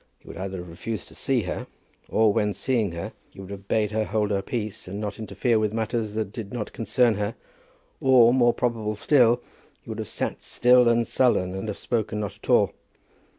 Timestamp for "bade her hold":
3.67-4.31